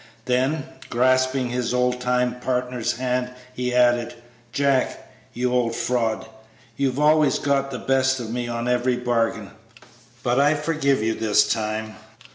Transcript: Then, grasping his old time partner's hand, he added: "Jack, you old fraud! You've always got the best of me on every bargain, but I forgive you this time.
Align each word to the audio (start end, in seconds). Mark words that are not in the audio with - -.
Then, 0.25 0.63
grasping 0.89 1.49
his 1.49 1.75
old 1.75 2.01
time 2.01 2.39
partner's 2.39 2.93
hand, 2.93 3.29
he 3.53 3.71
added: 3.71 4.15
"Jack, 4.51 5.11
you 5.31 5.53
old 5.53 5.75
fraud! 5.75 6.25
You've 6.75 6.99
always 6.99 7.37
got 7.37 7.69
the 7.69 7.77
best 7.77 8.19
of 8.19 8.31
me 8.31 8.47
on 8.47 8.67
every 8.67 8.95
bargain, 8.97 9.51
but 10.23 10.39
I 10.39 10.55
forgive 10.55 11.03
you 11.03 11.13
this 11.13 11.47
time. 11.47 11.97